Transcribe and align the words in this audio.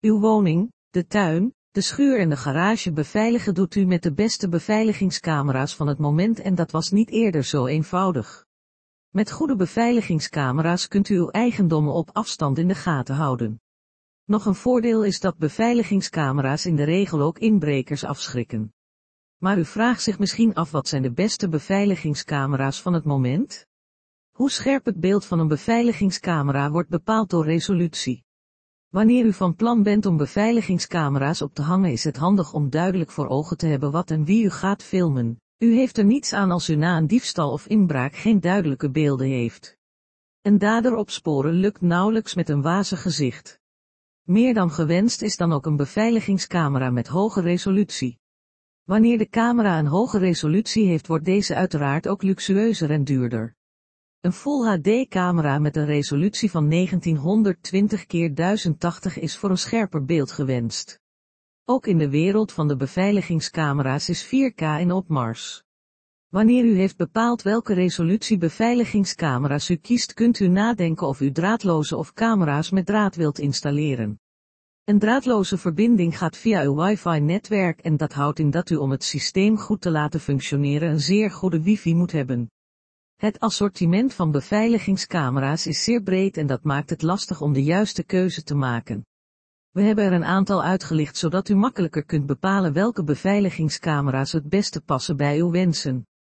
Uw 0.00 0.20
woning, 0.20 0.72
de 0.90 1.06
tuin, 1.06 1.54
de 1.70 1.80
schuur 1.80 2.18
en 2.18 2.28
de 2.28 2.36
garage 2.36 2.92
beveiligen 2.92 3.54
doet 3.54 3.74
u 3.74 3.84
met 3.84 4.02
de 4.02 4.12
beste 4.12 4.48
beveiligingscamera's 4.48 5.74
van 5.74 5.86
het 5.86 5.98
moment 5.98 6.40
en 6.40 6.54
dat 6.54 6.70
was 6.70 6.90
niet 6.90 7.10
eerder 7.10 7.44
zo 7.44 7.66
eenvoudig. 7.66 8.46
Met 9.08 9.30
goede 9.30 9.56
beveiligingscamera's 9.56 10.88
kunt 10.88 11.08
u 11.08 11.16
uw 11.16 11.28
eigendommen 11.28 11.92
op 11.92 12.10
afstand 12.12 12.58
in 12.58 12.68
de 12.68 12.74
gaten 12.74 13.14
houden. 13.14 13.60
Nog 14.24 14.46
een 14.46 14.54
voordeel 14.54 15.04
is 15.04 15.20
dat 15.20 15.38
beveiligingscamera's 15.38 16.66
in 16.66 16.76
de 16.76 16.84
regel 16.84 17.20
ook 17.20 17.38
inbrekers 17.38 18.04
afschrikken. 18.04 18.74
Maar 19.36 19.58
u 19.58 19.64
vraagt 19.64 20.02
zich 20.02 20.18
misschien 20.18 20.54
af 20.54 20.70
wat 20.70 20.88
zijn 20.88 21.02
de 21.02 21.12
beste 21.12 21.48
beveiligingscamera's 21.48 22.82
van 22.82 22.92
het 22.92 23.04
moment? 23.04 23.66
Hoe 24.30 24.50
scherp 24.50 24.84
het 24.84 25.00
beeld 25.00 25.24
van 25.24 25.38
een 25.38 25.48
beveiligingscamera 25.48 26.70
wordt 26.70 26.88
bepaald 26.88 27.30
door 27.30 27.44
resolutie. 27.44 28.26
Wanneer 28.88 29.24
u 29.24 29.32
van 29.32 29.54
plan 29.54 29.82
bent 29.82 30.06
om 30.06 30.16
beveiligingscamera's 30.16 31.42
op 31.42 31.54
te 31.54 31.62
hangen 31.62 31.92
is 31.92 32.04
het 32.04 32.16
handig 32.16 32.52
om 32.52 32.70
duidelijk 32.70 33.10
voor 33.10 33.28
ogen 33.28 33.56
te 33.56 33.66
hebben 33.66 33.90
wat 33.90 34.10
en 34.10 34.24
wie 34.24 34.44
u 34.44 34.50
gaat 34.50 34.82
filmen. 34.82 35.40
U 35.58 35.74
heeft 35.74 35.98
er 35.98 36.04
niets 36.04 36.32
aan 36.32 36.50
als 36.50 36.68
u 36.68 36.74
na 36.74 36.96
een 36.96 37.06
diefstal 37.06 37.52
of 37.52 37.66
inbraak 37.66 38.16
geen 38.16 38.40
duidelijke 38.40 38.90
beelden 38.90 39.26
heeft. 39.26 39.76
Een 40.42 40.58
dader 40.58 40.94
opsporen 40.94 41.52
lukt 41.52 41.80
nauwelijks 41.80 42.34
met 42.34 42.48
een 42.48 42.62
wazig 42.62 43.02
gezicht. 43.02 43.60
Meer 44.22 44.54
dan 44.54 44.70
gewenst 44.70 45.22
is 45.22 45.36
dan 45.36 45.52
ook 45.52 45.66
een 45.66 45.76
beveiligingscamera 45.76 46.90
met 46.90 47.06
hoge 47.06 47.40
resolutie. 47.40 48.18
Wanneer 48.84 49.18
de 49.18 49.28
camera 49.28 49.78
een 49.78 49.86
hoge 49.86 50.18
resolutie 50.18 50.86
heeft 50.86 51.06
wordt 51.06 51.24
deze 51.24 51.54
uiteraard 51.54 52.08
ook 52.08 52.22
luxueuzer 52.22 52.90
en 52.90 53.04
duurder. 53.04 53.56
Een 54.20 54.32
Full 54.32 54.66
HD-camera 54.66 55.58
met 55.58 55.76
een 55.76 55.86
resolutie 55.86 56.50
van 56.50 56.70
1920 56.70 58.06
x 58.06 58.14
1080 58.34 59.18
is 59.18 59.36
voor 59.36 59.50
een 59.50 59.58
scherper 59.58 60.04
beeld 60.04 60.32
gewenst. 60.32 61.00
Ook 61.64 61.86
in 61.86 61.98
de 61.98 62.08
wereld 62.08 62.52
van 62.52 62.68
de 62.68 62.76
beveiligingscamera's 62.76 64.08
is 64.08 64.26
4K 64.26 64.62
in 64.80 64.92
opmars. 64.92 65.64
Wanneer 66.28 66.64
u 66.64 66.76
heeft 66.76 66.96
bepaald 66.96 67.42
welke 67.42 67.74
resolutie 67.74 68.38
beveiligingscamera's 68.38 69.68
u 69.68 69.76
kiest 69.76 70.14
kunt 70.14 70.40
u 70.40 70.48
nadenken 70.48 71.06
of 71.06 71.20
u 71.20 71.32
draadloze 71.32 71.96
of 71.96 72.12
camera's 72.12 72.70
met 72.70 72.86
draad 72.86 73.14
wilt 73.16 73.38
installeren. 73.38 74.20
Een 74.84 74.98
draadloze 74.98 75.58
verbinding 75.58 76.18
gaat 76.18 76.36
via 76.36 76.62
uw 76.62 76.74
wifi-netwerk 76.74 77.80
en 77.80 77.96
dat 77.96 78.12
houdt 78.12 78.38
in 78.38 78.50
dat 78.50 78.70
u 78.70 78.76
om 78.76 78.90
het 78.90 79.04
systeem 79.04 79.58
goed 79.58 79.80
te 79.80 79.90
laten 79.90 80.20
functioneren 80.20 80.90
een 80.90 81.00
zeer 81.00 81.30
goede 81.30 81.62
wifi 81.62 81.94
moet 81.94 82.12
hebben. 82.12 82.48
Het 83.18 83.40
assortiment 83.40 84.14
van 84.14 84.30
beveiligingscamera's 84.30 85.66
is 85.66 85.84
zeer 85.84 86.02
breed 86.02 86.36
en 86.36 86.46
dat 86.46 86.62
maakt 86.62 86.90
het 86.90 87.02
lastig 87.02 87.40
om 87.40 87.52
de 87.52 87.62
juiste 87.62 88.04
keuze 88.04 88.42
te 88.42 88.54
maken. 88.54 89.06
We 89.70 89.82
hebben 89.82 90.04
er 90.04 90.12
een 90.12 90.24
aantal 90.24 90.62
uitgelicht 90.62 91.16
zodat 91.16 91.48
u 91.48 91.54
makkelijker 91.54 92.04
kunt 92.04 92.26
bepalen 92.26 92.72
welke 92.72 93.04
beveiligingscamera's 93.04 94.32
het 94.32 94.48
beste 94.48 94.80
passen 94.80 95.16
bij 95.16 95.38
uw 95.38 95.50
wensen. 95.50 96.06